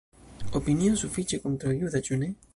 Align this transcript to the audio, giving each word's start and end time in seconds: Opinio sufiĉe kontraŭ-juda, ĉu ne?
Opinio 0.59 0.95
sufiĉe 1.03 1.41
kontraŭ-juda, 1.45 2.05
ĉu 2.11 2.21
ne? 2.25 2.33